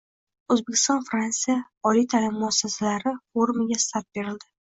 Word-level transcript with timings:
“O‘zbekiston– 0.53 1.01
Fransiya 1.09 1.57
oliy 1.91 2.07
ta’lim 2.15 2.41
muassasalari 2.45 3.15
forumi”ga 3.19 3.81
start 3.87 4.09
berildi 4.19 4.51